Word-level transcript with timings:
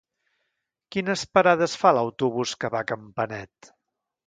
Quines 0.95 1.25
parades 1.39 1.77
fa 1.83 1.93
l'autobús 1.97 2.55
que 2.65 2.73
va 2.77 2.83
a 2.87 2.91
Campanet? 2.95 3.73